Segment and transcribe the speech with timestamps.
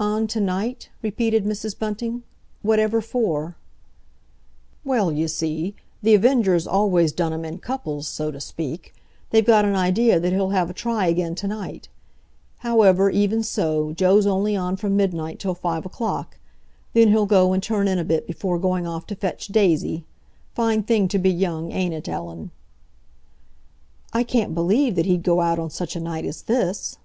[0.00, 1.78] "On to night?" repeated Mrs.
[1.78, 2.24] Bunting.
[2.62, 3.54] "Whatever for?"
[4.84, 8.92] "Well, you see, The Avenger's always done 'em in couples, so to speak.
[9.30, 11.88] They've got an idea that he'll have a try again to night.
[12.66, 16.38] However, even so, Joe's only on from midnight till five o'clock.
[16.92, 20.04] Then he'll go and turn in a bit before going off to fetch Daisy,
[20.56, 22.50] Fine thing to be young, ain't it, Ellen?"
[24.12, 26.98] "I can't believe that he'd go out on such a night as this!"